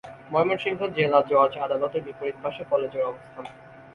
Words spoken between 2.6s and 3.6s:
কলেজের অবস্থান।